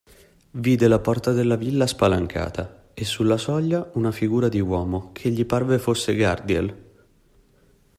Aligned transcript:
Vide 0.53 0.87
la 0.89 0.97
porta 1.03 1.31
della 1.31 1.55
villa 1.55 1.85
spalancata 1.85 2.89
e 2.95 3.05
sulla 3.05 3.37
soglia 3.37 3.87
una 3.93 4.11
figura 4.11 4.49
di 4.49 4.59
uomo, 4.59 5.11
che 5.11 5.29
gli 5.29 5.45
parve 5.45 5.77
fosse 5.77 6.15
Gardiel. 6.15 6.77